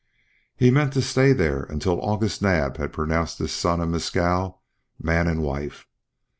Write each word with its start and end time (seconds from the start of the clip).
He 0.57 0.71
meant 0.71 0.93
to 0.93 1.01
stay 1.03 1.31
there 1.31 1.61
until 1.61 2.01
August 2.01 2.41
Naab 2.41 2.77
had 2.77 2.91
pronounced 2.91 3.37
his 3.37 3.51
son 3.51 3.79
and 3.79 3.91
Mescal 3.91 4.59
man 4.99 5.27
and 5.27 5.43
wife. 5.43 5.85